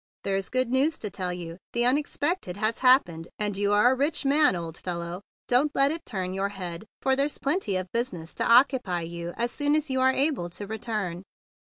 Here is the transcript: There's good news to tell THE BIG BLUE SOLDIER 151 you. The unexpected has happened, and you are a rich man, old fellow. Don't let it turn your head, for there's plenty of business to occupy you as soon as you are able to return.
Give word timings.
There's 0.23 0.49
good 0.49 0.69
news 0.71 0.97
to 0.97 1.11
tell 1.11 1.29
THE 1.29 1.35
BIG 1.35 1.47
BLUE 1.47 1.51
SOLDIER 1.51 1.85
151 1.85 1.85
you. 1.85 1.85
The 1.85 1.89
unexpected 1.91 2.57
has 2.57 2.77
happened, 2.79 3.27
and 3.37 3.55
you 3.55 3.71
are 3.71 3.91
a 3.91 3.95
rich 3.95 4.25
man, 4.25 4.55
old 4.55 4.77
fellow. 4.79 5.21
Don't 5.47 5.75
let 5.75 5.91
it 5.91 6.07
turn 6.07 6.33
your 6.33 6.49
head, 6.49 6.85
for 7.03 7.15
there's 7.15 7.37
plenty 7.37 7.75
of 7.77 7.85
business 7.93 8.33
to 8.33 8.43
occupy 8.51 9.01
you 9.01 9.35
as 9.37 9.51
soon 9.51 9.75
as 9.75 9.91
you 9.91 10.01
are 10.01 10.09
able 10.11 10.49
to 10.49 10.65
return. 10.65 11.21